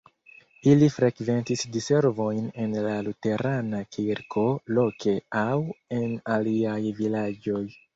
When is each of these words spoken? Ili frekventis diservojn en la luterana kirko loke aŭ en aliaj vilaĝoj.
Ili 0.69 0.87
frekventis 0.93 1.65
diservojn 1.75 2.49
en 2.65 2.75
la 2.87 2.95
luterana 3.11 3.85
kirko 3.99 4.49
loke 4.75 5.19
aŭ 5.47 5.57
en 6.03 6.21
aliaj 6.39 6.79
vilaĝoj. 7.03 7.67